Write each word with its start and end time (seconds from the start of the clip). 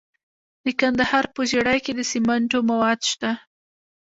د 0.63 0.65
کندهار 0.79 1.25
په 1.35 1.41
ژیړۍ 1.49 1.79
کې 1.85 1.93
د 1.95 1.99
سمنټو 2.11 2.59
مواد 2.69 2.99
شته. 3.11 3.31